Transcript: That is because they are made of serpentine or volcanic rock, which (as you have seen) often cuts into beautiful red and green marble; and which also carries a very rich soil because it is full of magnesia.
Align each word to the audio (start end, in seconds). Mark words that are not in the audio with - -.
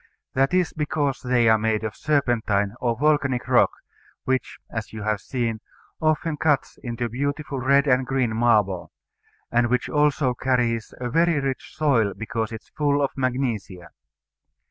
That 0.33 0.51
is 0.51 0.73
because 0.73 1.21
they 1.21 1.47
are 1.47 1.59
made 1.59 1.83
of 1.83 1.95
serpentine 1.95 2.73
or 2.81 2.97
volcanic 2.97 3.47
rock, 3.47 3.69
which 4.23 4.57
(as 4.71 4.91
you 4.91 5.03
have 5.03 5.21
seen) 5.21 5.59
often 6.01 6.37
cuts 6.37 6.79
into 6.81 7.07
beautiful 7.07 7.59
red 7.59 7.85
and 7.85 8.03
green 8.03 8.35
marble; 8.35 8.91
and 9.51 9.67
which 9.69 9.89
also 9.89 10.33
carries 10.33 10.91
a 10.99 11.11
very 11.11 11.39
rich 11.39 11.75
soil 11.75 12.15
because 12.17 12.51
it 12.51 12.63
is 12.63 12.69
full 12.75 12.99
of 12.99 13.11
magnesia. 13.15 13.89